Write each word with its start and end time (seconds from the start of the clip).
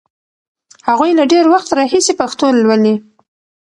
هغوی 0.87 1.11
له 1.19 1.23
ډېر 1.31 1.45
وخت 1.53 1.69
راهیسې 1.77 2.13
پښتو 2.21 2.45
لولي. 2.61 2.95